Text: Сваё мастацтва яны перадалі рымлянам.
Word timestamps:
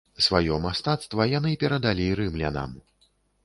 Сваё 0.27 0.55
мастацтва 0.63 1.29
яны 1.33 1.53
перадалі 1.67 2.11
рымлянам. 2.23 2.77